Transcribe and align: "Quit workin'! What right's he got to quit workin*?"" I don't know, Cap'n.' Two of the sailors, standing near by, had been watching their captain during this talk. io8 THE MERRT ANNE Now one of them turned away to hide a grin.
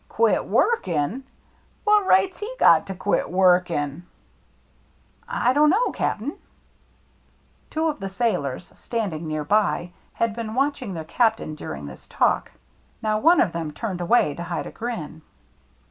"Quit 0.09 0.43
workin'! 0.45 1.25
What 1.83 2.07
right's 2.07 2.39
he 2.39 2.51
got 2.59 2.87
to 2.87 2.95
quit 2.95 3.29
workin*?"" 3.29 4.07
I 5.29 5.53
don't 5.53 5.69
know, 5.69 5.91
Cap'n.' 5.91 6.39
Two 7.69 7.87
of 7.87 7.99
the 7.99 8.09
sailors, 8.09 8.73
standing 8.75 9.27
near 9.27 9.43
by, 9.43 9.91
had 10.13 10.35
been 10.35 10.55
watching 10.55 10.95
their 10.95 11.03
captain 11.03 11.53
during 11.53 11.85
this 11.85 12.07
talk. 12.09 12.45
io8 12.45 12.45
THE 12.45 12.49
MERRT 12.49 13.11
ANNE 13.11 13.15
Now 13.19 13.19
one 13.19 13.41
of 13.41 13.51
them 13.51 13.71
turned 13.73 14.01
away 14.01 14.33
to 14.33 14.41
hide 14.43 14.65
a 14.65 14.71
grin. 14.71 15.21